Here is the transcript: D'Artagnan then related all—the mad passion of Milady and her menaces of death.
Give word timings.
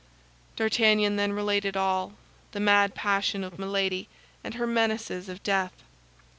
D'Artagnan 0.55 1.15
then 1.15 1.31
related 1.31 1.77
all—the 1.77 2.59
mad 2.59 2.95
passion 2.95 3.43
of 3.43 3.59
Milady 3.59 4.09
and 4.43 4.55
her 4.55 4.65
menaces 4.65 5.29
of 5.29 5.43
death. 5.43 5.73